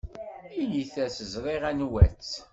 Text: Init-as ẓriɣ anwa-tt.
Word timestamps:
Init-as 0.61 1.17
ẓriɣ 1.33 1.63
anwa-tt. 1.69 2.33